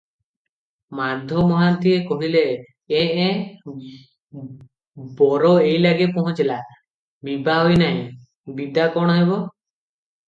ମାଧ 0.99 1.41
ମହାନ୍ତିଏ 1.49 1.97
କହିଲେ, 2.07 2.41
"ଏଁ 3.01 3.03
ଏଁ- 3.25 4.47
ବର 5.19 5.53
ଏଇଲାଗେ 5.67 6.09
ପହଞ୍ଚିଲା, 6.17 6.59
ବିଭା 7.31 7.59
ହୋଇ 7.61 7.79
ନାହିଁ, 7.83 8.03
ବିଦା 8.61 8.91
କଣ 8.97 9.21
ହେବ?" 9.23 9.41